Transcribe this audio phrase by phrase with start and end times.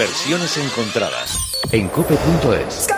[0.00, 1.36] Versiones encontradas
[1.72, 2.88] en cope.es.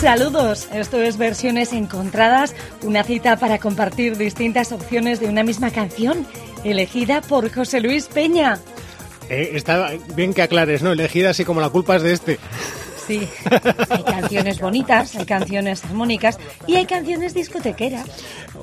[0.00, 6.26] Saludos, esto es Versiones Encontradas, una cita para compartir distintas opciones de una misma canción,
[6.64, 8.58] elegida por José Luis Peña.
[9.28, 10.92] Eh, está bien que aclares, ¿no?
[10.92, 12.38] Elegida así como la culpa es de este.
[13.10, 13.26] Sí,
[13.90, 18.06] hay canciones bonitas, hay canciones armónicas y hay canciones discotequeras.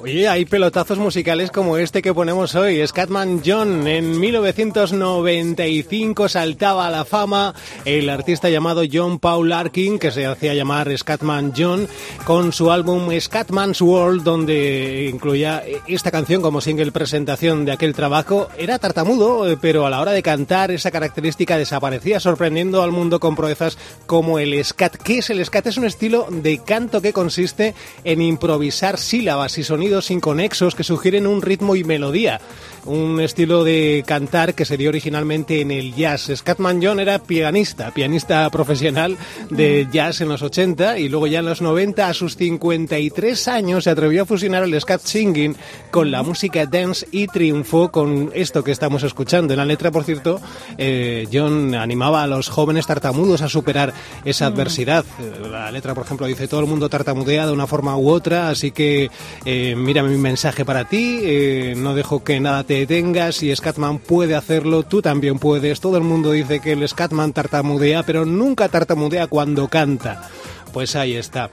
[0.02, 2.88] Oye, hay pelotazos musicales como este que ponemos hoy.
[2.88, 7.54] Scatman John en 1995 saltaba a la fama
[7.84, 11.86] el artista llamado John Paul Arkin, que se hacía llamar Scatman John,
[12.24, 18.48] con su álbum Scatman's World, donde incluía esta canción como single presentación de aquel trabajo.
[18.58, 23.20] Era tartamudo, eh, pero a la hora de cantar esa característica desaparecía, sorprendiendo al mundo
[23.20, 24.96] con proezas como el scat.
[24.98, 25.68] ¿Qué es el scat?
[25.68, 31.28] Es un estilo de canto que consiste en improvisar sílabas y sonidos inconexos que sugieren
[31.28, 32.40] un ritmo y melodía
[32.88, 36.32] un estilo de cantar que se dio originalmente en el jazz.
[36.34, 39.18] Scatman John era pianista, pianista profesional
[39.50, 43.84] de jazz en los 80 y luego ya en los 90, a sus 53 años,
[43.84, 45.56] se atrevió a fusionar el scat singing
[45.92, 49.54] con la música dance y triunfó con esto que estamos escuchando.
[49.54, 50.40] En la letra, por cierto,
[50.78, 53.94] eh, John animaba a los jóvenes tartamudos a superar
[54.30, 55.06] esa adversidad.
[55.50, 58.72] La letra, por ejemplo, dice todo el mundo tartamudea de una forma u otra, así
[58.72, 59.10] que
[59.46, 64.00] eh, mira mi mensaje para ti, eh, no dejo que nada te detengas y Scatman
[64.00, 65.80] puede hacerlo, tú también puedes.
[65.80, 70.30] Todo el mundo dice que el Scatman tartamudea, pero nunca tartamudea cuando canta.
[70.74, 71.50] Pues ahí está.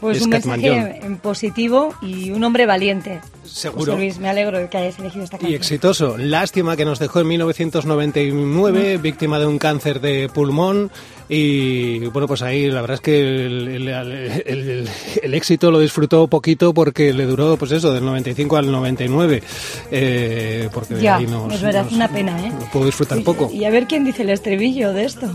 [0.00, 3.20] Pues un mensaje en positivo y un hombre valiente.
[3.44, 3.96] Seguro.
[3.96, 5.52] Luis, me alegro de que hayas elegido esta canción.
[5.52, 6.16] Y exitoso.
[6.16, 9.02] Lástima que nos dejó en 1999, mm.
[9.02, 10.90] víctima de un cáncer de pulmón.
[11.28, 14.88] Y bueno, pues ahí la verdad es que el,
[15.22, 19.42] éxito lo disfrutó poquito porque le duró, pues eso, del 95 al 99.
[19.90, 22.52] Eh, porque ya, ahí nos, es verdad, una pena, ¿eh?
[22.72, 23.50] puedo disfrutar poco.
[23.52, 25.30] Y a ver quién dice el estribillo de esto.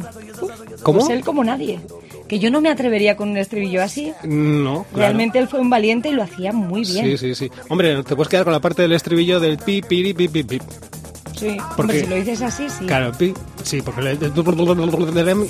[0.84, 1.00] ¿Cómo?
[1.00, 1.80] Pues él como nadie.
[2.28, 4.14] Que yo no me atrevería con un estribillo así.
[4.24, 4.96] No, claro.
[4.96, 7.06] Realmente él fue un valiente y lo hacía muy bien.
[7.06, 7.52] Sí, sí, sí.
[7.70, 10.60] Hombre, te puedes quedar con la parte del estribillo del pi, pi, pi, pi, pi.
[11.38, 12.86] Sí, porque, si lo dices así, sí.
[12.86, 13.12] Claro,
[13.64, 14.18] sí, porque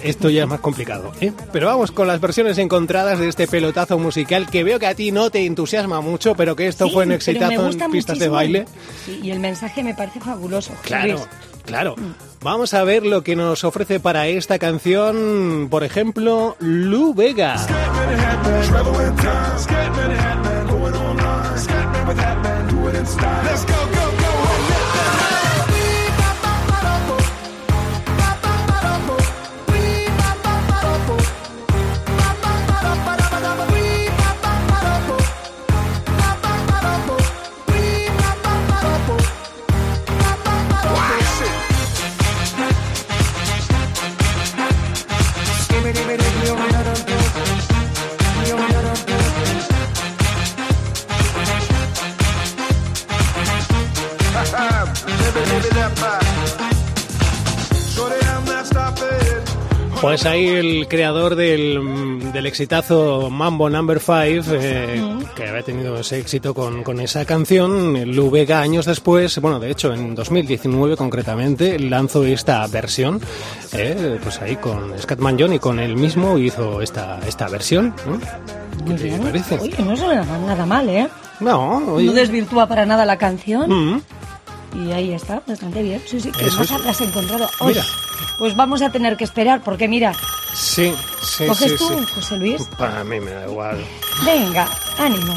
[0.03, 1.11] esto ya es más complicado.
[1.21, 1.31] ¿eh?
[1.51, 5.11] Pero vamos con las versiones encontradas de este pelotazo musical que veo que a ti
[5.11, 8.65] no te entusiasma mucho, pero que esto fue un exitazo en pistas de baile.
[9.21, 10.73] y el mensaje me parece fabuloso.
[10.81, 11.25] Claro,
[11.65, 11.95] Claro.
[12.41, 17.55] Vamos a ver lo que nos ofrece para esta canción, por ejemplo, Lou Vega.
[60.01, 64.13] Pues ahí el creador del, del exitazo Mambo Number 5,
[64.51, 65.01] eh,
[65.35, 69.71] que había tenido ese éxito con, con esa canción, Lu Vega años después, bueno, de
[69.71, 73.19] hecho en 2019 concretamente, lanzó esta versión,
[73.73, 77.95] eh, pues ahí con Scatman John y con él mismo hizo esta, esta versión.
[78.05, 78.19] ¿no?
[78.85, 79.57] ¿Qué te parece?
[79.59, 81.07] Oye, no suena nada mal, ¿eh?
[81.39, 82.05] No, oye.
[82.05, 83.69] No desvirtúa para nada la canción.
[83.69, 84.01] Mm.
[84.85, 86.01] Y ahí está, bastante bien.
[86.05, 87.47] Sí, sí, que más habrás encontrado.
[87.61, 87.83] Uy, Mira.
[88.37, 90.13] Pues vamos a tener que esperar, porque mira,
[90.53, 92.05] Sí, sí, ¿coges sí, tú, sí.
[92.15, 92.63] José Luis?
[92.77, 93.77] Para mí me da igual.
[94.25, 94.67] Venga,
[94.97, 95.33] ánimo.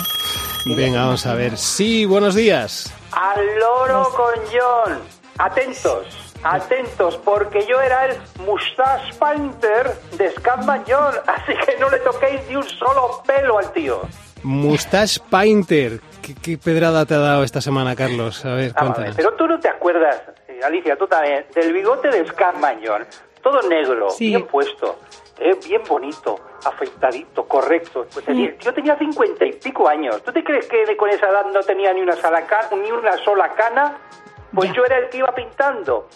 [0.64, 1.56] Venga, vamos a ver.
[1.56, 2.92] Sí, buenos días.
[3.12, 4.98] Al loro con John.
[5.38, 6.06] Atentos,
[6.42, 12.40] atentos, porque yo era el Mustache Painter de Scatman John, así que no le toquéis
[12.48, 14.02] ni un solo pelo al tío.
[14.42, 16.00] Mustache Painter.
[16.22, 18.44] ¿Qué, qué pedrada te ha dado esta semana, Carlos?
[18.44, 19.16] A ver, Vamos a ver, cuéntanos.
[19.16, 20.16] pero tú no te acuerdas,
[20.62, 23.06] Alicia, tú también, del bigote de Scatman John.
[23.42, 24.28] Todo negro, Sí.
[24.28, 24.98] bien puesto,
[25.38, 28.06] eh, bien bonito, afeitadito, correcto.
[28.12, 30.22] Pues el tío tenía cincuenta y pico años.
[30.22, 33.16] ¿Tú te crees que con esa edad no tenía ni una, sola ca- ni una
[33.18, 33.96] sola cana?
[34.54, 34.76] Pues Ya.
[34.76, 36.08] yo era el que iba pintando.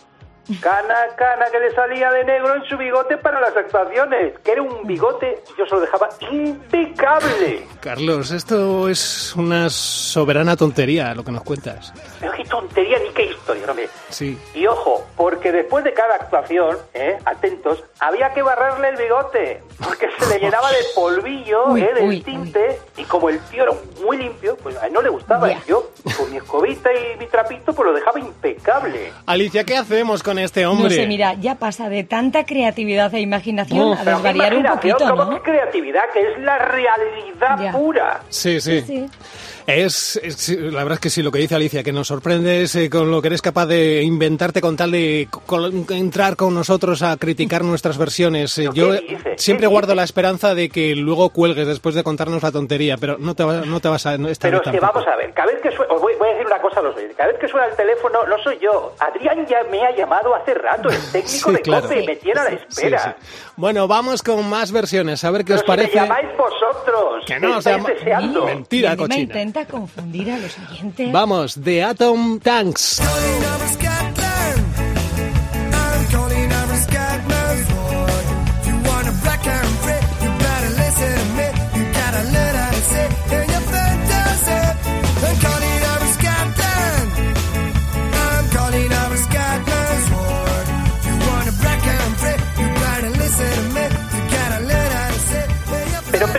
[0.60, 4.38] Cana, cana que le salía de negro en su bigote para las actuaciones.
[4.40, 7.66] Que era un bigote, yo se lo dejaba impecable.
[7.80, 11.92] Carlos, esto es una soberana tontería lo que nos cuentas.
[12.20, 13.88] Pero qué tontería ni qué historia, hombre.
[14.08, 14.38] Sí.
[14.54, 17.18] Y ojo, porque después de cada actuación, ¿eh?
[17.24, 21.94] atentos, había que barrerle el bigote, porque se le llenaba de polvillo Uy, ¿eh?
[21.94, 23.72] del uy, tinte, y como el tío era
[24.04, 25.48] muy limpio, pues a él no le gustaba.
[25.48, 25.58] Ya.
[25.64, 29.12] Y yo, con mi escobita y mi trapito, pues lo dejaba impecable.
[29.26, 30.84] Alicia, ¿qué hacemos con este hombre?
[30.88, 34.00] No sé, mira, ya pasa de tanta creatividad e imaginación Uf.
[34.00, 35.30] a desvariar un poquito, ¿no?
[35.30, 37.72] que creatividad, que es la realidad Ya.
[37.72, 38.20] pura.
[38.28, 38.80] Sí, sí.
[38.82, 39.06] Sí.
[39.64, 42.90] Es, es- la verdad es que sí, lo que dice Alicia, que nos sorprendes eh,
[42.90, 47.16] con lo que eres capaz de inventarte con tal de co- entrar con nosotros a
[47.16, 48.58] criticar nuestras versiones.
[48.58, 49.00] Eh, ¿Pero Yo
[49.36, 53.18] siempre ¿Qué guardo la esperanza de que luego cuelgues después de contarnos la tontería, pero
[53.18, 54.18] no te, va- no te vas a...
[54.18, 54.98] no, esta Pero vez es que tampoco.
[55.04, 56.11] vamos a ver, cada vez que os voy,
[56.42, 58.94] decir una cosa a los oyentes, cada vez que suena el teléfono no soy yo,
[58.98, 61.82] Adrián ya me ha llamado hace rato, el técnico Sí, de claro.
[61.88, 63.16] COPE, me tiene a la Sí, espera.
[63.20, 63.26] sí.
[63.56, 65.88] Bueno, vamos con más versiones, a ver qué Pero os si parece.
[66.00, 68.44] me llamáis vosotros, Que no, se llama- deseando.
[68.44, 69.16] Men- Mentira, cochina.
[69.22, 71.12] intenta confundir a los oyentes.
[71.12, 73.00] Vamos, The Atom Tanks.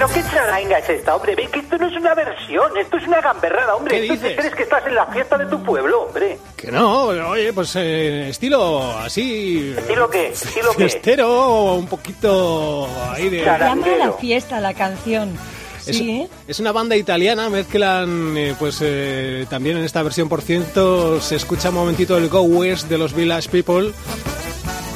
[0.08, 3.08] Pero, qué charanga es esta, hombre, ve que esto no es una versión, esto es
[3.08, 4.02] una gamberrada, hombre.
[4.02, 4.38] ¿Qué ¿Tú te dices?
[4.38, 6.38] crees que estás en la fiesta de tu pueblo, hombre?
[6.58, 9.74] Que no, oye, pues eh, estilo así...
[9.78, 10.28] ¿Estilo qué?
[10.28, 10.78] ¿Estilo qué?
[10.78, 13.46] Fiestero, un poquito ahí de...
[13.46, 15.38] Llama a la fiesta la canción.
[15.86, 16.30] Es, Sí, ¿eh?
[16.48, 21.36] es una banda italiana, mezclan, eh, pues eh, también en esta versión, por ciento, se
[21.36, 23.92] escucha un momentito el Go West de los Village People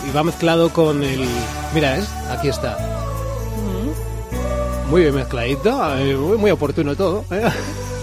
[0.07, 1.27] y va mezclado con el...
[1.74, 2.07] Mira, ¿es?
[2.30, 2.96] Aquí está.
[4.89, 7.25] Muy bien mezcladito, eh, muy, muy oportuno todo.
[7.31, 7.44] ¿eh?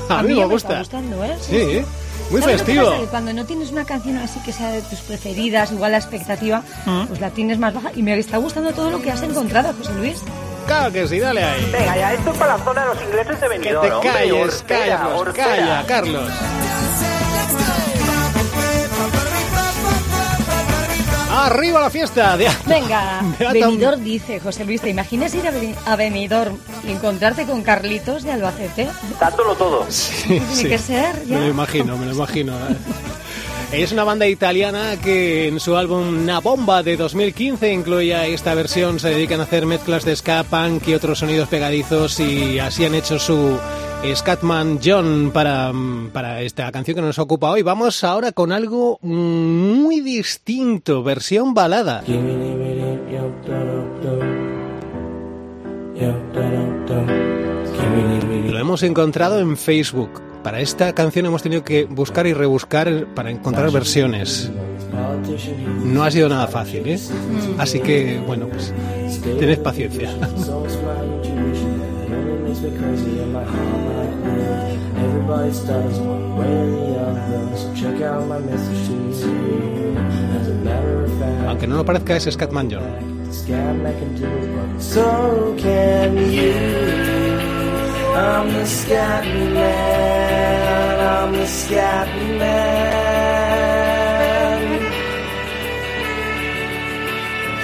[0.09, 0.81] A, mí, me gusta.
[0.81, 1.37] está gustando, ¿eh?
[1.41, 1.83] Sí,
[2.31, 3.01] muy ¿Sabes lo que festivo.
[3.01, 6.63] Que cuando no tienes una canción así que sea de tus preferidas, igual la expectativa,
[6.85, 7.07] Mm.
[7.07, 7.91] pues la tienes más baja.
[7.97, 10.21] Y me está gustando todo lo que has encontrado, José Luis.
[10.67, 11.69] Claro que sí, dale ahí.
[11.73, 14.11] Venga, ya, esto es para la zona de los ingleses de Que Benidorm, te hombre,
[14.13, 16.31] calles, calla, Carlos.
[21.37, 22.37] ¡Arriba la fiesta!
[22.37, 22.49] De...
[22.67, 26.57] Venga, Benidorm dice, José Luis, ¿te imaginas ir a, Beni- a Benidorm
[26.87, 28.89] y encontrarte con Carlitos de Albacete?
[29.21, 29.85] Dándolo todo.
[29.89, 30.69] Sí, Tiene sí.
[30.69, 31.37] que ser, ya.
[31.39, 32.53] Me lo imagino, me lo imagino.
[33.73, 39.01] Es una banda italiana que en su álbum Na Bomba de 2015 incluía esta versión.
[39.01, 42.95] Se dedican a hacer mezclas de ska, punk y otros sonidos pegadizos y así han
[42.95, 43.59] hecho su
[44.13, 45.73] Scatman John para,
[46.13, 47.63] para esta canción que nos ocupa hoy.
[47.63, 52.05] Vamos ahora con algo mm, muy distinto, versión balada.
[58.49, 60.21] Lo hemos encontrado en Facebook.
[60.43, 64.51] Para esta canción hemos tenido que buscar y rebuscar para encontrar versiones.
[65.83, 67.01] No ha sido nada fácil, ¿eh?
[67.57, 68.75] Así que, bueno, pues
[69.39, 70.11] tened paciencia.
[81.49, 82.83] Aunque no lo parezca, es Scatman John.
[84.79, 86.53] So can you?
[88.15, 91.01] I'm the scat man.
[91.01, 92.65] I'm the.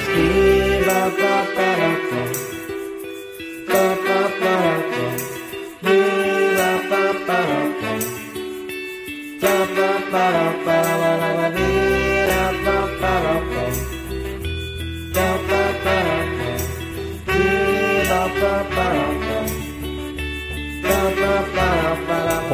[0.03, 1.40] Steve,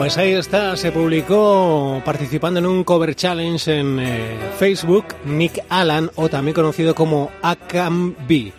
[0.06, 6.12] Pues ahí está, se publicó participando en un cover challenge en eh, Facebook, Nick Allan,
[6.14, 8.52] o también conocido como Akam B.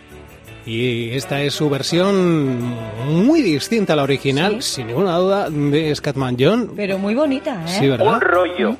[0.66, 2.76] Y esta es su versión
[3.06, 6.72] muy distinta a la original, sin ninguna duda, de Scatman John.
[6.76, 7.78] Pero muy bonita, ¿eh?
[7.78, 8.16] Sí, ¿verdad?
[8.16, 8.76] Un rollo.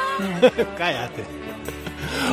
[0.78, 1.41] Cállate.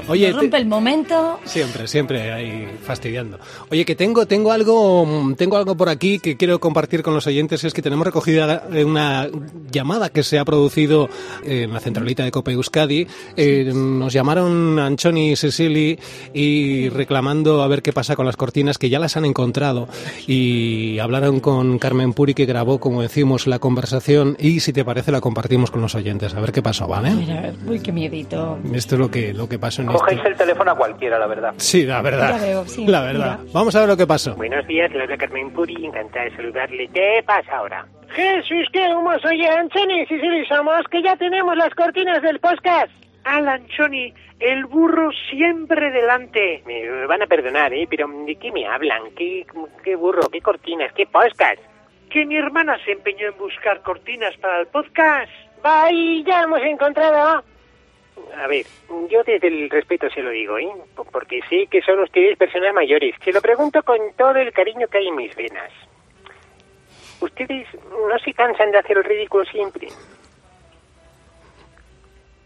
[0.08, 1.39] Oye, te- rompe el momento.
[1.46, 3.39] Siempre, siempre ahí fastidiando.
[3.69, 7.63] Oye, que tengo, tengo algo, tengo algo por aquí que quiero compartir con los oyentes.
[7.63, 9.27] Es que tenemos recogida una
[9.72, 11.10] llamada que se ha producido
[11.43, 13.08] en la centralita de Cope Euskadi.
[13.36, 16.00] Eh, nos llamaron Anchoni y Cecily
[16.34, 19.88] y reclamando a ver qué pasa con las cortinas que ya las han encontrado
[20.27, 25.12] y hablaron con Carmen Puri que grabó, como decimos, la conversación y si te parece
[25.12, 26.34] la compartimos con los oyentes.
[26.34, 27.12] A ver qué pasó, ¿vale?
[27.12, 28.58] Mira, uy, qué miedito.
[28.74, 30.29] Esto es lo que, lo que pasó en Cogéis este.
[30.31, 31.53] el teléfono a cualquiera, la verdad.
[31.57, 32.36] Sí, la verdad.
[32.39, 33.39] Ya veo, sí, la verdad.
[33.39, 33.51] mira.
[33.53, 34.36] Vamos a ver lo que pasó.
[34.36, 36.88] Buenos días, le habla Carmen Puri, encantada de saludarle.
[36.93, 37.86] ¿Qué pasa ahora?
[38.09, 42.91] Jesús, qué humos, oye, Anchoni, si sí somos, que ya tenemos las cortinas del podcast.
[43.24, 46.63] Alan Choni, el burro siempre delante.
[46.65, 47.86] Me van a perdonar, ¿eh?
[47.89, 49.12] Pero ¿de qué me hablan?
[49.15, 49.45] ¿Qué,
[49.83, 50.21] qué burro?
[50.31, 50.91] ¿Qué cortinas?
[50.93, 51.59] ¿Qué podcast?
[52.09, 55.29] Que mi hermana se empeñó en buscar cortinas para el podcast.
[55.63, 57.43] Va, y ya hemos encontrado.
[58.35, 58.65] A ver,
[59.09, 60.69] yo desde el respeto se lo digo, ¿eh?
[61.11, 63.15] Porque sé que son ustedes personas mayores.
[63.23, 65.71] Se lo pregunto con todo el cariño que hay en mis venas.
[67.19, 69.88] ¿Ustedes no se cansan de hacer el ridículo siempre?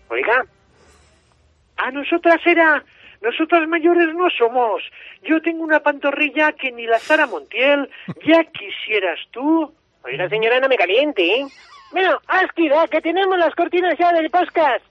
[0.10, 0.46] Oiga,
[1.78, 2.84] A nosotras era...
[3.22, 4.84] Nosotras mayores no somos.
[5.22, 7.90] Yo tengo una pantorrilla que ni la Sara Montiel.
[8.26, 9.74] Ya quisieras tú.
[10.04, 11.46] oiga señora, no me caliente, ¿eh?
[11.94, 14.84] Bueno, Asquida, que tenemos las cortinas ya del podcast.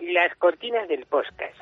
[0.00, 1.56] Las cortinas del podcast.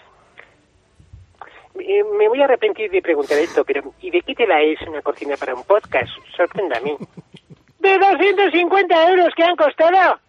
[1.79, 5.03] Eh, me voy a arrepentir de preguntar esto, pero ¿y de qué tela es una
[5.03, 6.11] cortina para un podcast?
[6.37, 6.97] Sorpréndame.
[7.79, 10.21] De 250 euros que han costado.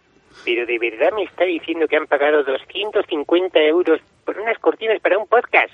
[0.43, 5.19] Pero de verdad me está diciendo que han pagado 250 euros por unas cortinas para
[5.19, 5.71] un podcast.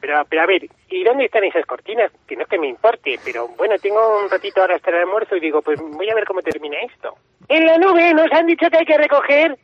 [0.00, 2.12] Pero, pero a ver, ¿y dónde están esas cortinas?
[2.28, 5.34] Que no es que me importe, pero bueno, tengo un ratito ahora hasta el almuerzo
[5.34, 7.16] y digo, pues voy a ver cómo termina esto.
[7.48, 9.58] En la nube nos han dicho que hay que recoger.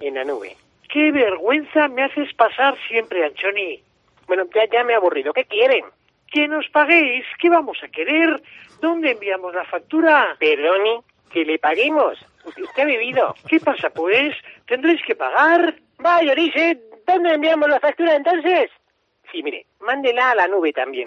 [0.00, 0.56] En la nube.
[0.92, 3.82] Qué vergüenza me haces pasar siempre, Anchoni.
[4.26, 5.32] Bueno, ya, ya me he aburrido.
[5.32, 5.84] ¿Qué quieren?
[6.32, 7.24] Que nos paguéis.
[7.38, 8.42] ¿Qué vamos a querer?
[8.80, 10.36] ¿Dónde enviamos la factura?
[10.38, 12.18] Perdone, que le paguemos.
[12.44, 13.34] Usted ha bebido.
[13.48, 14.34] ¿Qué pasa, pues?
[14.66, 15.74] ¿Tendréis que pagar?
[15.98, 18.70] Vaya, Orice, ¿dónde enviamos la factura entonces?
[19.30, 21.06] Sí, mire, mándela a la nube también.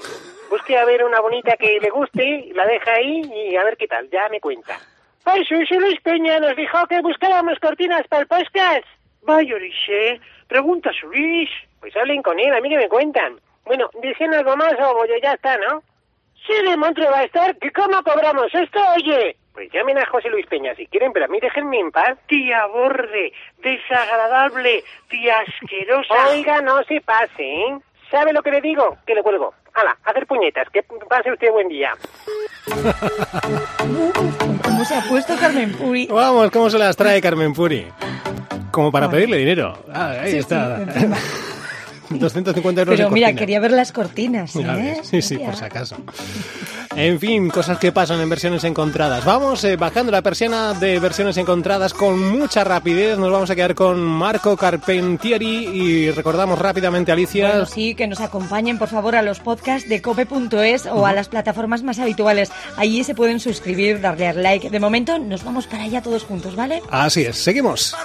[0.49, 3.87] Busque a ver una bonita que le guste, la deja ahí y a ver qué
[3.87, 4.79] tal, ya me cuenta.
[5.23, 8.85] Soy Luis Peña nos dijo que buscáramos cortinas para el podcast.
[9.25, 9.55] Vaya,
[10.47, 11.49] pregunta a su Luis.
[11.79, 13.39] Pues hablen con él, a mí que me cuentan.
[13.65, 15.83] Bueno, dicen algo más o ya está, ¿no?
[16.45, 17.57] Sí, de Montre va a estar.
[17.57, 19.35] ¿Que cómo cobramos esto, oye?
[19.53, 22.17] Pues llamen a José Luis Peña si quieren, pero a mí déjenme en paz.
[22.27, 26.29] Tía borde, desagradable, tía asquerosa.
[26.29, 27.77] Oiga, no se pase, ¿eh?
[28.09, 28.97] ¿Sabe lo que le digo?
[29.05, 29.53] Que le cuelgo.
[29.73, 31.93] Hala, hacer puñetas, que pase usted buen día.
[34.63, 36.07] ¿Cómo se ha puesto Carmen Puri?
[36.07, 37.87] Vamos, ¿cómo se las trae Carmen Puri?
[38.73, 39.77] Como para pedirle dinero.
[39.93, 40.77] Ah, ahí Sí, está.
[40.77, 41.17] sí, encima.
[42.09, 43.39] 250 euros Pero mira, cortina.
[43.39, 44.99] quería ver las cortinas, ¿eh?
[45.03, 45.95] Sí, sí, por si acaso.
[46.95, 49.25] En fin, cosas que pasan en versiones encontradas.
[49.25, 53.17] Vamos eh, bajando la persiana de versiones encontradas con mucha rapidez.
[53.17, 57.49] Nos vamos a quedar con Marco Carpentieri y recordamos rápidamente, Alicia.
[57.49, 61.29] Bueno, sí, que nos acompañen por favor a los podcasts de cope.es o a las
[61.29, 62.51] plataformas más habituales.
[62.77, 64.69] Allí se pueden suscribir, darle al like.
[64.69, 66.81] De momento nos vamos para allá todos juntos, ¿vale?
[66.91, 67.95] Así es, seguimos.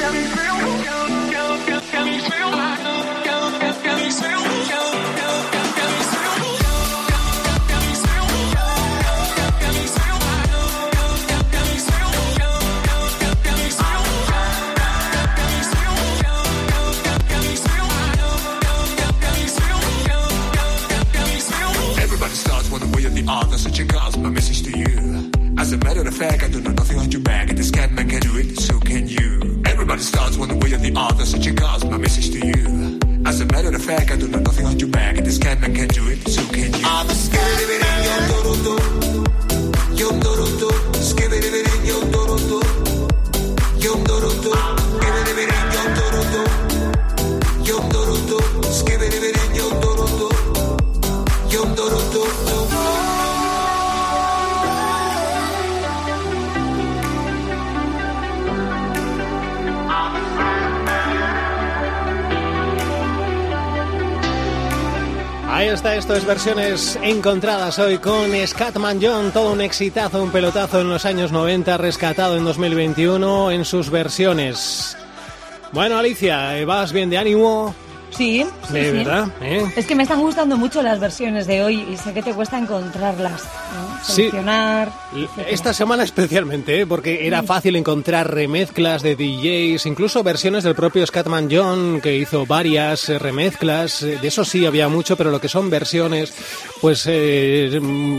[0.00, 0.47] Everybody
[26.18, 28.80] Fact, I do know nothing on your back, this cat man can do it, so
[28.80, 29.62] can you.
[29.64, 32.98] Everybody starts one way or the other, so check out my message to you.
[33.24, 35.76] As a matter of fact, I do know nothing on your back, this cat man
[35.76, 36.84] can do it, so can you.
[36.84, 37.97] I'm scared of it,
[65.68, 70.88] Está, esto es versiones encontradas hoy con Scatman John, todo un exitazo, un pelotazo en
[70.88, 74.96] los años 90, rescatado en 2021 en sus versiones.
[75.72, 77.74] Bueno, Alicia, ¿vas bien de ánimo?
[78.10, 78.72] Sí, sí, sí.
[78.72, 79.64] verdad, ¿eh?
[79.76, 82.58] Es que me están gustando mucho las versiones de hoy y sé que te cuesta
[82.58, 83.98] encontrarlas, ¿no?
[84.02, 84.14] Sí.
[84.14, 84.90] seleccionar.
[85.48, 86.86] Esta semana especialmente, ¿eh?
[86.86, 92.46] porque era fácil encontrar remezclas de DJs, incluso versiones del propio Scatman John, que hizo
[92.46, 94.02] varias eh, remezclas.
[94.02, 96.32] Eh, De eso sí había mucho, pero lo que son versiones,
[96.80, 97.66] pues eh,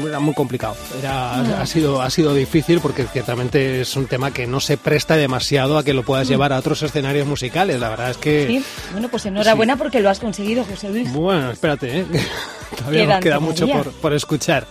[0.07, 0.75] era muy complicado.
[0.99, 1.61] Era, Mm.
[1.61, 5.77] ha, sido, ha sido difícil porque ciertamente es un tema que no se presta demasiado
[5.77, 6.31] a que lo puedas Mm.
[6.31, 7.79] llevar a otros escenarios musicales.
[7.79, 8.47] La verdad es que...
[8.47, 11.11] Sí, bueno, pues enhorabuena porque lo has conseguido, José Luis.
[11.11, 12.05] Bueno, espérate, ¿eh?
[12.77, 14.67] todavía Quedan nos queda mucho por, por escuchar.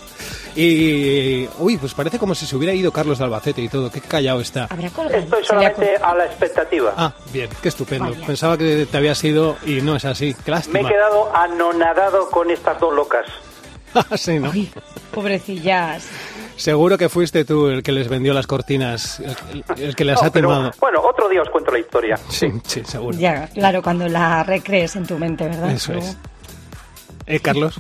[0.54, 3.90] Y, uy, pues parece como si se hubiera ido Carlos de Albacete y todo.
[3.90, 4.66] Qué callado está.
[4.70, 4.88] Habrá.
[4.88, 6.94] Estoy solamente a la expectativa.
[6.96, 8.10] Ah, bien, qué estupendo.
[8.10, 8.26] Vaya.
[8.26, 10.34] Pensaba que te habías ido y no es así.
[10.34, 10.80] Qué Me lástima.
[10.80, 13.26] he quedado anonadado con estas dos locas.
[14.16, 14.50] sí, ¿no?
[14.52, 14.70] Ay,
[15.12, 16.08] pobrecillas.
[16.58, 19.36] Seguro que fuiste tú el que les vendió las cortinas, el,
[19.76, 20.72] el- el que las No, ha pero, timado.
[20.80, 22.16] bueno, otro día os cuento la historia.
[22.28, 23.16] Sí, sí, seguro.
[23.16, 25.70] Ya, claro, cuando la recrees en tu mente, ¿verdad?
[25.70, 26.16] Eso es.
[27.26, 27.78] ¿Eh, Carlos?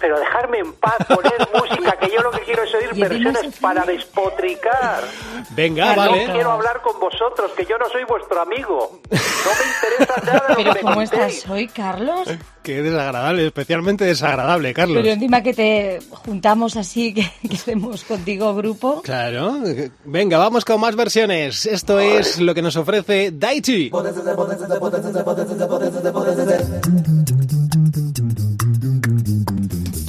[0.00, 3.84] Pero dejarme en paz, poner música, que yo lo que quiero es oír versiones para
[3.84, 5.02] despotricar.
[5.50, 6.26] Venga, Carlos, vale.
[6.26, 9.00] No quiero hablar con vosotros, que yo no soy vuestro amigo.
[9.10, 11.36] No me interesa nada lo Pero que me ¿cómo contéis.
[11.36, 12.28] estás hoy, Carlos?
[12.62, 14.98] Qué desagradable, especialmente desagradable, Carlos.
[15.02, 19.02] Pero encima que te juntamos así, que, que hacemos contigo grupo.
[19.02, 19.58] Claro.
[20.04, 21.64] Venga, vamos con más versiones.
[21.66, 23.90] Esto es lo que nos ofrece Daichi.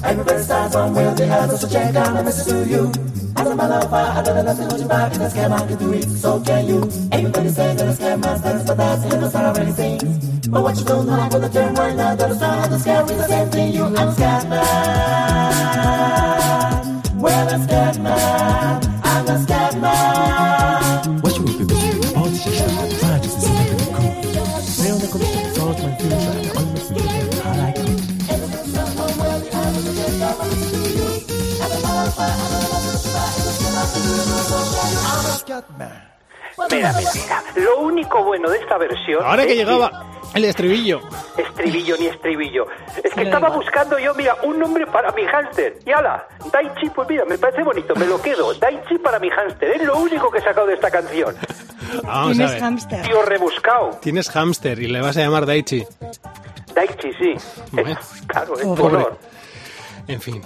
[0.07, 2.89] Everybody starts on where they have so check out a message to you.
[3.35, 5.77] A matter of fact, I got nothing what you back and a scam I can
[5.77, 6.81] do it, so can you.
[7.11, 10.47] Everybody says that a scam is but that's in the song already sings.
[10.47, 12.77] But what you don't know for the term right now, that the sound of the
[12.77, 13.83] scam is the same thing you.
[13.83, 14.63] I'm scared man.
[17.19, 19.01] Well, I'm scared man.
[19.03, 19.56] I'm a scared
[36.71, 37.43] Mira, mira, mira.
[37.55, 39.23] Lo único bueno de esta versión.
[39.23, 41.01] Ahora que llegaba el estribillo.
[41.37, 42.65] Estribillo ni estribillo.
[43.03, 45.77] Es que estaba buscando yo, mira, un nombre para mi hámster.
[45.85, 48.53] Y ala, Daichi, pues mira, me parece bonito, me lo quedo.
[48.55, 49.69] Daichi para mi hámster.
[49.71, 51.35] Es lo único que he sacado de esta canción.
[52.03, 52.59] Vamos a Tienes ver.
[52.61, 53.01] hámster.
[53.03, 53.91] Tío rebuscado.
[54.01, 55.85] Tienes hámster y le vas a llamar Daichi.
[56.73, 57.35] Daichi, sí.
[57.71, 57.91] Bueno.
[57.91, 59.05] Es- claro, es Pobre.
[60.07, 60.41] En fin,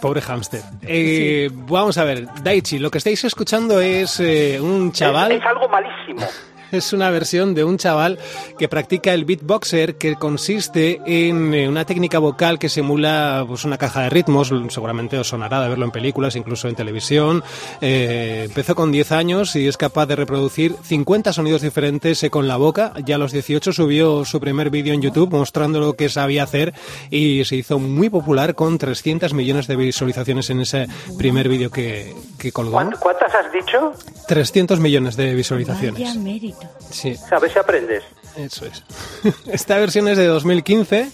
[0.00, 0.62] pobre hámster.
[0.82, 5.32] Eh, Vamos a ver, Daichi, lo que estáis escuchando es eh, un chaval.
[5.32, 6.26] Es algo malísimo.
[6.72, 8.18] Es una versión de un chaval
[8.58, 13.78] que practica el beatboxer, que consiste en eh, una técnica vocal que simula pues, una
[13.78, 14.52] caja de ritmos.
[14.70, 17.42] Seguramente os sonará de verlo en películas, incluso en televisión.
[17.80, 22.48] Eh, empezó con 10 años y es capaz de reproducir 50 sonidos diferentes eh, con
[22.48, 22.92] la boca.
[23.04, 26.74] Ya a los 18 subió su primer vídeo en YouTube mostrando lo que sabía hacer
[27.10, 30.86] y se hizo muy popular con 300 millones de visualizaciones en ese
[31.18, 32.78] primer vídeo que, que colgó.
[32.78, 33.92] ¿Cuánt- ¿Cuántas has dicho?
[34.26, 36.00] 300 millones de visualizaciones.
[36.00, 36.14] Vaya
[36.58, 36.74] mérito.
[36.90, 37.16] Sí.
[37.30, 38.04] A ver si aprendes.
[38.36, 38.82] Eso es.
[39.46, 41.08] Esta versión es de 2015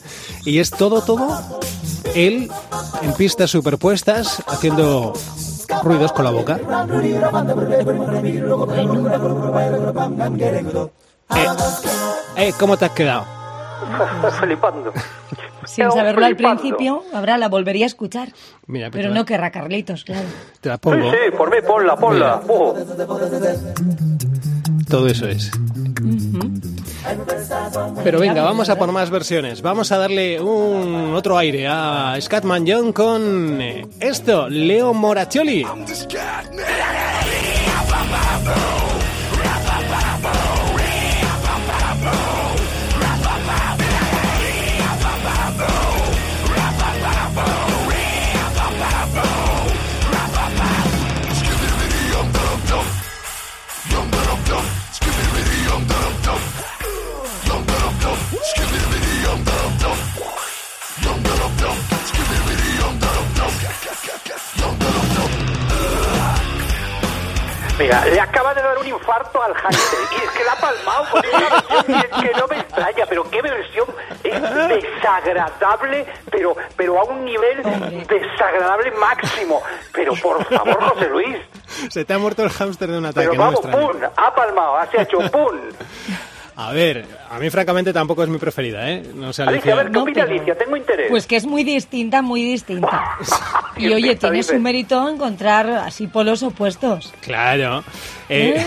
[0.47, 1.61] y es todo, todo
[2.15, 2.51] él
[3.03, 5.13] en pistas superpuestas haciendo
[5.83, 6.59] ruidos con la boca.
[11.37, 11.47] Eh,
[12.37, 13.25] eh, ¿Cómo te has quedado?
[14.41, 14.93] Flipando.
[15.65, 18.33] Sin Pero saberlo al principio, ahora la volvería a escuchar.
[18.67, 20.27] Mira, Pero te, no querrá Carlitos, claro.
[20.61, 21.11] te la Sí, pongo.
[21.13, 22.41] sí, por mí, ponla, ponla.
[24.91, 25.51] Todo eso es.
[28.03, 29.63] Pero venga, vamos a por más versiones.
[29.63, 33.61] Vamos a darle un otro aire a Scatman John con
[34.01, 35.65] esto, Leo Moraccioli.
[67.81, 71.05] Mira, le acaba de dar un infarto al hámster y es que la ha palmado
[71.11, 73.87] con versión y es que no me extraña, pero qué versión
[74.23, 77.63] es desagradable, pero pero a un nivel
[78.07, 79.63] desagradable máximo.
[79.93, 81.37] Pero por favor, José Luis,
[81.91, 83.93] Se te ha muerto el hámster de un ataque, pero no me vamos, extraña.
[83.93, 85.59] pum, ha palmado, se ha hecho pum.
[86.63, 89.03] A ver, a mí francamente tampoco es mi preferida, ¿eh?
[89.15, 90.59] No sé, Alicia, a ver, ¿qué No, opina pero- Alicia?
[90.59, 91.07] Tengo interés.
[91.09, 93.17] Pues que es muy distinta, muy distinta.
[93.79, 97.15] Y oye, tiene su mérito encontrar así polos opuestos.
[97.23, 97.83] Claro.
[98.29, 98.63] Eh,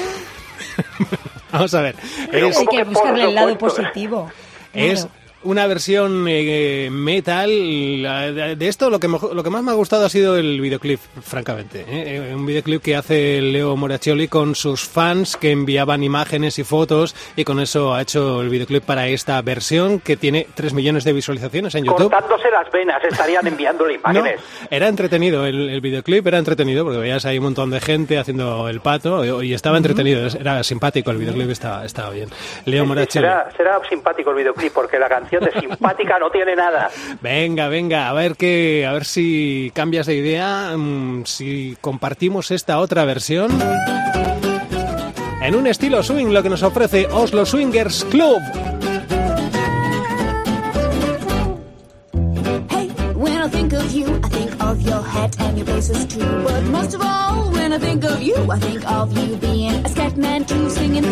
[1.52, 1.96] Vamos a ver.
[2.32, 4.32] Es, Hay ¿cómo que buscarle el lado positivo.
[4.74, 5.08] es.
[5.44, 7.50] Una versión eh, metal.
[7.50, 11.82] De esto lo que, lo que más me ha gustado ha sido el videoclip, francamente.
[11.82, 12.30] ¿eh?
[12.30, 17.16] Eh, Un videoclip que hace Leo Moraccioli con sus fans que enviaban imágenes y fotos
[17.36, 21.14] y con eso ha hecho el videoclip para esta versión que tiene 3 millones de
[21.14, 22.12] visualizaciones en YouTube.
[22.12, 24.42] Cortándose las venas, estarían enviándole No, imágenes.
[24.70, 28.68] era entretenido, el, el videoclip era entretenido porque veías ahí un montón de gente haciendo
[28.70, 32.30] el pato y, y estaba entretenido, era simpático, el videoclip estaba, estaba bien.
[32.66, 33.28] Leo Moraccioli.
[33.28, 36.90] Será, será simpático el videoclip porque la canción de simpática no tiene nada.
[37.22, 42.80] Venga, venga, a ver que, a ver si cambias de idea, mm, si compartimos esta
[42.80, 43.52] otra versión.
[45.42, 48.42] En un estilo swing, lo que nos ofrece Oslo Swingers Club.
[52.70, 56.26] Hey, when I think of you, I think of your hat and your braces too.
[56.44, 59.90] But most of all, when I think of you, I think of you being a
[59.90, 61.04] scat man too, singing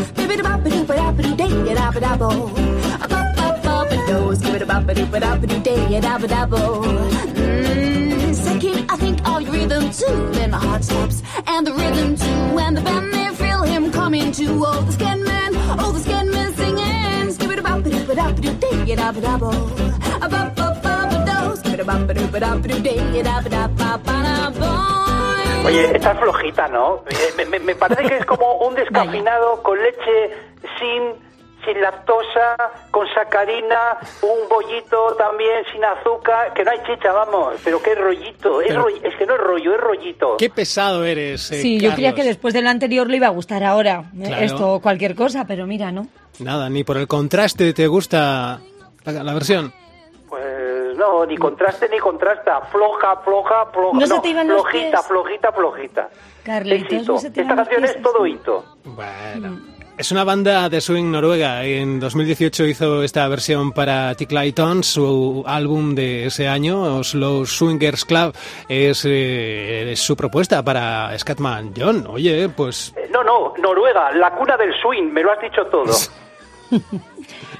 [4.31, 6.27] A bop a skip it a bop doo ba da ba doo day da ba
[6.27, 6.57] da bo.
[6.83, 10.31] Mmm, second, I think of your rhythm too.
[10.31, 14.31] Then my heart stops and the rhythm too, and the band they feel him coming
[14.31, 14.63] too.
[14.65, 18.15] Oh, the scat man, oh the scat man singing, skip it a bop doo ba
[18.15, 19.49] da ba doo day da ba da bo.
[20.25, 22.79] A bop bop bop a do, skip it a bop doo ba da ba doo
[22.81, 24.71] day da ba da ba ba da bo.
[25.67, 27.03] Oye, está flojita, ¿no?
[27.09, 30.17] Eh, Me, me- me parece que es como un descafeinado con leche
[30.79, 31.01] sin
[31.65, 32.55] sin lactosa,
[32.91, 38.61] con sacarina, un bollito también sin azúcar, que no hay chicha, vamos, pero qué rollito,
[38.61, 40.37] es, Pero- es que no es rollo, es rollito.
[40.37, 41.51] Qué pesado eres.
[41.51, 44.05] eh, Sí, yo creía que después de lo anterior le iba a gustar ahora.
[44.19, 44.43] eh, Claro.
[44.45, 46.07] Esto o cualquier cosa, pero mira, ¿no?
[46.39, 48.59] Nada, ni por el contraste te gusta
[49.05, 49.73] la, la versión.
[50.29, 54.97] Pues no, ni contraste ni contrasta, floja, floja, floja, ¿No se te iban los flojita,
[54.97, 55.07] pies?
[55.07, 56.09] flojita, flojita.
[56.43, 58.65] Carlitos, no se te Esta los canción pies es todo hito.
[58.85, 59.59] Bueno.
[60.01, 61.63] Es una banda de swing noruega.
[61.63, 68.03] En 2018 hizo esta versión para Tick Clayton, su álbum de ese año, Oslo Swingers
[68.05, 68.33] Club.
[68.67, 72.07] Es, eh, es su propuesta para Scatman John.
[72.09, 75.93] Oye, pues Eh, No, no, Noruega, la cuna del swing, me lo has dicho todo.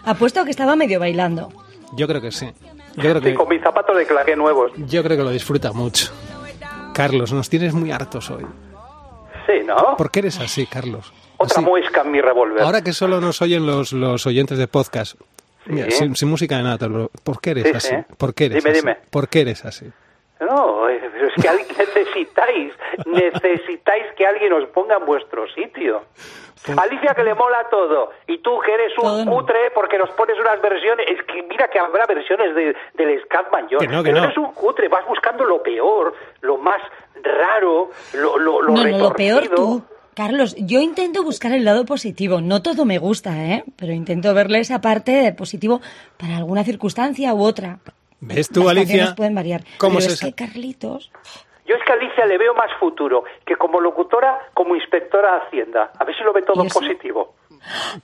[0.06, 1.50] Apuesto que estaba medio bailando.
[1.96, 2.48] yo creo que sí.
[2.96, 4.72] Yo creo Sí, que, con mis zapatos de claqué nuevos.
[4.78, 6.12] yo creo que lo disfruta mucho.
[6.96, 8.46] Carlos, nos tienes muy hartos hoy.
[9.46, 9.96] Sí, ¿no?
[9.96, 11.14] ¿Por qué eres así, Carlos?
[11.42, 11.66] Otra Así.
[11.66, 12.62] muesca en mi revólver.
[12.64, 15.20] Ahora que solo nos oyen los, los oyentes de podcast,
[15.66, 15.98] mira, Sí.
[15.98, 16.88] sin, sin música de nada,
[17.24, 17.88] ¿por qué eres Sí, así?
[17.90, 18.16] sí.
[18.18, 18.80] ¿Por qué eres Dime, así?
[18.82, 18.98] dime.
[19.10, 19.86] ¿Por qué eres así?
[20.40, 22.74] No, eh, es que necesitáis,
[23.06, 26.04] necesitáis que alguien os ponga en vuestro sitio.
[26.78, 30.62] Alicia que le mola todo y tú que eres un cutre porque nos pones unas
[30.62, 34.20] versiones, es que mira que habrá versiones de, del Scatman John, Que no, que pero
[34.22, 34.26] no.
[34.26, 36.80] eres un cutre, vas buscando lo peor, lo más
[37.24, 39.56] raro, lo, lo, lo no, no, lo peor retorcido.
[39.56, 39.84] tú.
[40.14, 42.42] Carlos, yo intento buscar el lado positivo.
[42.42, 43.64] No todo me gusta, ¿eh?
[43.78, 45.82] Pero intento verle esa parte de positivo
[46.18, 47.80] para alguna circunstancia u otra.
[48.20, 49.16] ¿Ves tú, Las Alicia?
[49.16, 49.64] pueden variar.
[49.78, 51.12] ¿Cómo pero se es que Carlitos...
[51.66, 55.42] Yo es que a Alicia le veo más futuro que como locutora, como inspectora de
[55.46, 55.92] Hacienda.
[55.98, 57.36] A ver si lo ve todo positivo.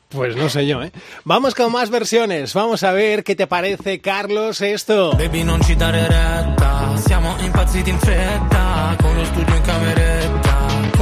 [0.10, 0.92] Pues no sé yo, ¿eh?
[1.26, 2.54] Vamos con más versiones.
[2.54, 5.12] Vamos a ver qué te parece, Carlos, esto.
[5.18, 10.27] Baby non ci dare retta Siamo impazziti in fretta Con lo studio in cameretta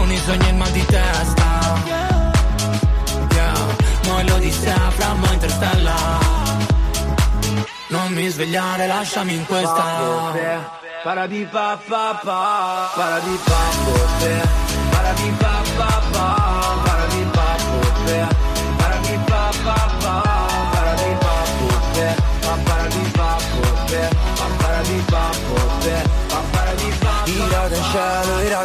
[0.05, 1.81] Con i sogni e il mal di testa.
[3.33, 3.55] Yeah
[4.03, 6.19] Noi l'odissea fra mo interstellar
[7.87, 9.83] Non mi svegliare lasciami in questa.
[11.03, 13.93] Paradi pa pa pa Paradi pa po
[14.91, 16.27] Paradi pa pa pa
[16.83, 17.79] Paradi pa po
[18.77, 20.13] Paradi pa pa pa
[20.71, 21.67] Paradi pa po
[22.63, 23.61] Paradi pa po
[24.57, 26.24] Paradi pa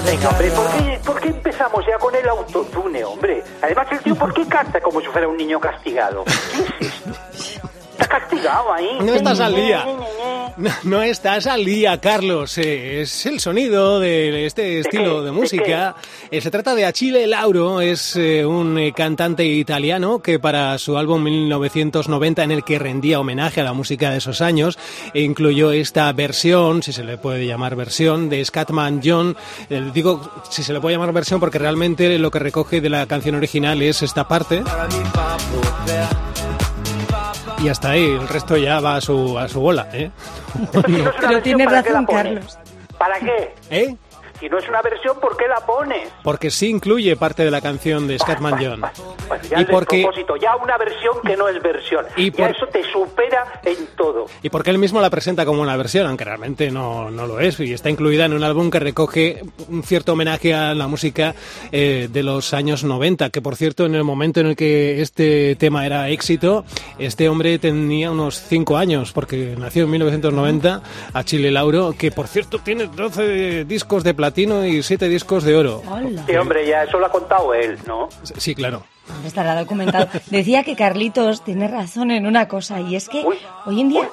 [0.05, 0.51] Venga, hombre,
[1.05, 3.43] ¿por qué empezamos ya con el autotune, hombre?
[3.63, 6.25] Además, el tío, ¿por qué canta como si fuera un niño castigado?
[6.79, 7.30] ¿Qué es esto?
[8.01, 8.99] Está castigado ahí.
[9.01, 9.85] No estás al día.
[10.57, 12.59] No, no estás al día, Carlos.
[12.59, 15.95] Eh, es el sonido de este estilo de ¿De música.
[16.31, 21.23] Eh, se trata de Achille Lauro, es eh, un cantante italiano que para su álbum
[21.23, 24.79] 1990 en el que rendía homenaje a la música de esos años,
[25.15, 29.37] e incluyó esta versión, si se le puede llamar versión, de Scatman John.
[29.95, 33.37] Digo si se le puede llamar versión porque realmente lo que recoge de la canción
[33.37, 34.63] original es esta parte.
[37.63, 40.11] Y hasta ahí, el resto ya va a su, a su bola, ¿eh?
[41.21, 42.17] Pero tiene ¿para qué la razón?
[42.17, 42.59] Carlos.
[42.99, 43.55] ¿Para qué?
[43.71, 43.97] ¿Eh?
[44.41, 46.09] Si no es una versión, ¿por qué la pones?
[46.25, 48.81] Porque sí incluye parte de la canción de Scatman John.
[49.29, 50.03] Pues ya Y porque,
[50.41, 52.07] ya una versión que no es versión.
[52.17, 54.27] Y Ya por- eso te supera en todo.
[54.43, 57.61] y porque él mismo la presenta como una versión, aunque realmente no, no lo es,
[57.61, 61.35] y está incluida en un álbum que recoge un cierto homenaje a la música
[61.71, 65.55] eh, de los años 90, que por cierto, en el momento en el que este
[65.57, 66.65] tema era éxito,
[66.99, 72.27] este hombre tenía unos 5 años, porque nació en 1990, a Chile Lauro, que por
[72.27, 75.83] cierto tiene 12 discos de platino y 7 discos de oro.
[75.91, 76.25] Hola.
[76.27, 78.09] Sí, hombre, ya eso lo ha contado él, ¿no?
[78.37, 78.85] Sí, claro.
[79.27, 80.07] Estará documentado.
[80.31, 83.25] Decía que Carlitos tiene razón en una cosa, y es que
[83.67, 84.09] hoy en día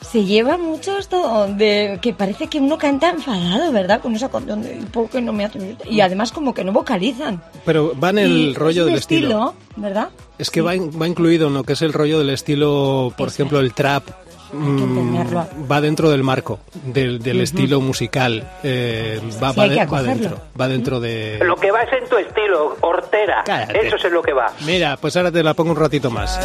[0.00, 4.00] se lleva mucho esto de que parece que uno canta enfadado, ¿verdad?
[4.00, 5.58] Con esa canción de ¿por qué no me esto?".
[5.90, 7.42] Y además como que no vocalizan.
[7.66, 9.54] Pero va en el Y rollo es del estilo.
[9.76, 10.08] ¿verdad?
[10.38, 13.28] Es que va, in- va incluido en lo que es el rollo del estilo, por
[13.28, 14.04] ejemplo, el trap.
[14.52, 19.86] Mm, va dentro del marco del, estilo musical eh, va, Sí, va hay de- que
[19.86, 20.12] va acogerlo.
[20.22, 23.42] dentro va dentro de Lo que va es en tu estilo, hortera.
[23.44, 23.86] Cállate.
[23.86, 24.52] Eso es en lo que va.
[24.66, 26.38] mira pues ahora te la pongo un ratito más.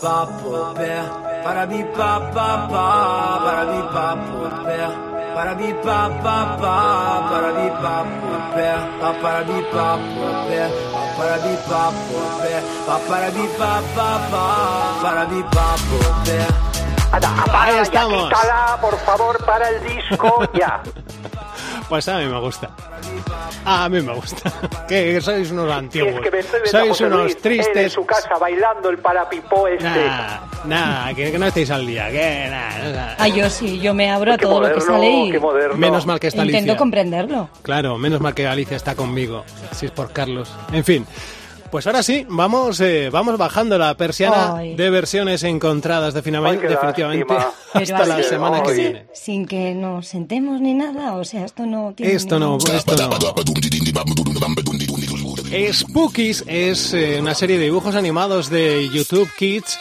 [0.00, 1.04] Papo para
[1.44, 3.66] para papo para
[5.34, 5.56] para
[7.82, 8.20] papo
[9.20, 12.18] para papo para bi papo
[12.86, 14.44] pa para bi pa pa pa,
[15.04, 15.98] para bi papo
[17.52, 18.28] Ahí ya estamos.
[18.28, 20.80] quítala, por favor, para el disco, ya.
[21.90, 22.70] pues a mí me gusta
[23.64, 24.52] a mí me gusta
[24.88, 28.38] que sois unos antiguos es que sois José unos Luis, él en tristes su casa
[28.40, 29.84] bailando el parapipó este.
[29.84, 33.14] Nah, nah, que, que no estéis al día que nah, nah.
[33.18, 35.76] Ah, yo sí, yo me abro a Qué todo lo que moderno, sale y moderno.
[35.76, 37.50] menos mal que está intento Alicia comprenderlo.
[37.62, 40.50] Claro, menos mal que Alicia está conmigo, si es por Carlos.
[40.72, 41.04] En fin,
[41.70, 44.74] pues ahora sí, vamos, eh, vamos bajando la persiana Ay.
[44.74, 47.54] de versiones encontradas Ay, qué definitivamente lástima.
[47.72, 49.06] Hasta la semana que viene.
[49.14, 53.10] Sin que nos sentemos ni nada, o sea, esto no tiene Esto no, esto no.
[55.72, 59.78] Spookies es eh, una serie de dibujos animados de YouTube Kids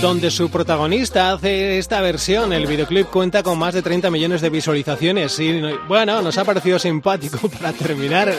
[0.00, 2.54] donde su protagonista hace esta versión.
[2.54, 6.78] El videoclip cuenta con más de 30 millones de visualizaciones y bueno, nos ha parecido
[6.78, 8.32] simpático para terminar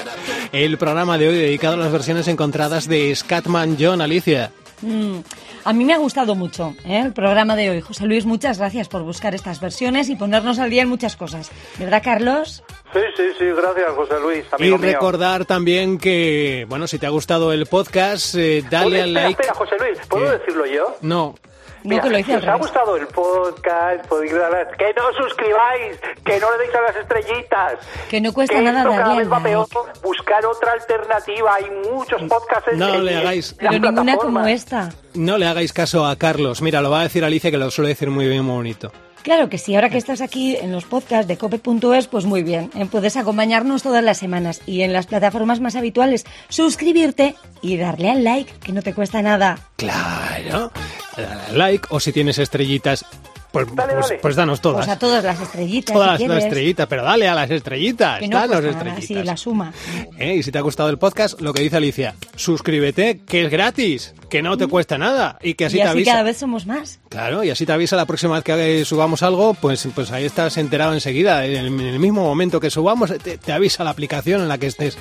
[0.51, 4.51] el programa de hoy dedicado a las versiones encontradas de Scatman John Alicia.
[4.81, 5.19] Mm,
[5.63, 7.01] A mí me ha gustado mucho ¿eh?
[7.05, 7.81] el programa de hoy.
[7.81, 11.51] José Luis, muchas gracias por buscar estas versiones y ponernos al día en muchas cosas.
[11.77, 12.63] ¿Verdad, Carlos?
[12.93, 14.77] Sí, sí, sí, gracias, José Luis, Y mío.
[14.79, 19.23] recordar también que, bueno, si te ha gustado el podcast, eh, dale Oye, al espera,
[19.27, 19.41] like.
[19.43, 20.37] espera, José Luis, ¿puedo ¿Qué?
[20.39, 20.95] decirlo yo?
[21.01, 21.35] No,
[21.83, 25.07] Mira, que lo hice si al os ha gustado el podcast, podéis darle- que no
[25.07, 27.73] os suscribáis, que no le deis a las estrellitas.
[28.07, 29.67] Que no cuesta que nada esto cada vez al va peor.
[30.03, 31.55] Buscar otra alternativa.
[31.55, 34.89] Hay muchos podcasts en No en- le hagáis- Pero ninguna como esta.
[35.15, 36.61] no le hagáis caso a Carlos.
[36.61, 38.91] Mira, lo va a decir Alicia que lo suele decir muy bien, muy bonito.
[39.23, 42.71] Claro que sí, ahora que estás aquí en los podcasts de cope.es, pues muy bien,
[42.75, 42.87] ¿eh?
[42.89, 48.23] puedes acompañarnos todas las semanas y en las plataformas más habituales suscribirte y darle al
[48.23, 49.59] like, que no te cuesta nada.
[49.75, 50.71] Claro.
[51.15, 53.05] Dale al like o si tienes estrellitas,
[53.51, 54.19] pues, Dale, pues, dale.
[54.21, 54.85] pues danos todas.
[54.85, 58.19] Pues a todas las estrellitas, todas si las estrellitas, pero dale a las estrellitas.
[58.19, 59.05] Que no danos estrellitas.
[59.05, 59.73] sí, la suma.
[60.17, 63.51] Eh, Y si te ha gustado el podcast, lo que dice Alicia, suscríbete, que es
[63.51, 66.11] gratis, que no te cuesta nada y que así y te así avisa.
[66.11, 66.99] cada vez somos más.
[67.09, 70.57] Claro, y así te avisa la próxima vez que subamos algo, pues, pues ahí estás
[70.57, 71.45] enterado enseguida.
[71.45, 74.57] En el, en el mismo momento que subamos, te, te avisa la aplicación en la
[74.57, 74.97] que estés.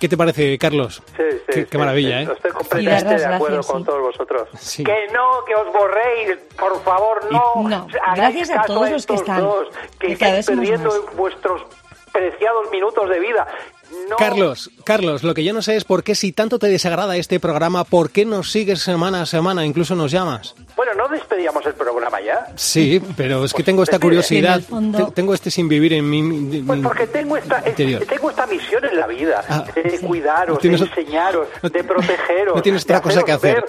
[0.00, 1.02] ¿Qué te parece, Carlos?
[1.16, 2.24] Sí, sí, Qué, sí, qué maravilla, sí.
[2.28, 2.32] ¿eh?
[2.36, 3.86] Estoy completamente de acuerdo gracias, con sí.
[3.86, 4.48] todos vosotros.
[4.58, 4.84] Sí.
[4.84, 7.68] Que no, que os borréis, por favor, no.
[7.68, 11.16] No, Hagáis gracias a caso todos los que están, dos, que estáis perdiendo más.
[11.16, 11.62] vuestros
[12.12, 13.46] preciados minutos de vida.
[14.10, 14.16] No.
[14.16, 17.40] Carlos, Carlos, lo que yo no sé es por qué si tanto te desagrada este
[17.40, 20.54] programa, ¿por qué nos sigues semana a semana, incluso nos llamas?
[20.76, 22.46] Bueno, ¿no despedíamos el programa ya?
[22.56, 26.60] Sí, pero es que tengo esta curiosidad, fondo- tengo este sin vivir en mi...
[26.62, 28.04] Pues porque tengo esta, es- interior.
[28.06, 31.84] tengo esta misión en la vida, Ah, de cuidaros, No tienes- de enseñaros, no- de
[31.84, 32.56] protegeros.
[32.56, 33.54] no tienes otra cosa que hacer.
[33.56, 33.64] ver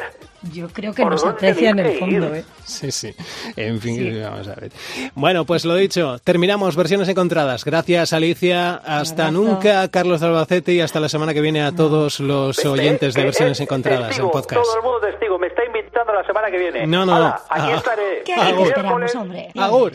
[0.53, 2.34] Yo creo que ¿Por nos aprecia en el fondo.
[2.36, 2.43] ¿eh?
[2.63, 3.13] Sí, sí.
[3.55, 4.71] En fin, vamos a ver.
[5.15, 7.63] Bueno, pues lo dicho, terminamos versiones encontradas.
[7.65, 8.75] Gracias, Alicia.
[8.75, 12.65] Hasta nunca, Carlos de Albacete, y hasta la semana que viene a todos los ¿Ves?
[12.65, 14.62] oyentes de Eh, versiones eh, encontradas testigo, en podcast.
[14.63, 16.88] Todo el mundo testigo, me está invitando la semana que viene.
[16.88, 17.25] No, no, no.
[17.27, 17.75] Aquí Ah.
[17.77, 18.23] estaré.
[18.25, 19.49] ¿Qué miércoles- esperamos, hombre?
[19.58, 19.93] Agur.